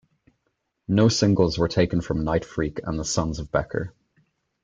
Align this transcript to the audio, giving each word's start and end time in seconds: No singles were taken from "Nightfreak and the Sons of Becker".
No 0.87 1.09
singles 1.09 1.59
were 1.59 1.67
taken 1.67 2.01
from 2.01 2.25
"Nightfreak 2.25 2.79
and 2.83 2.97
the 2.97 3.05
Sons 3.05 3.37
of 3.37 3.51
Becker". 3.51 3.93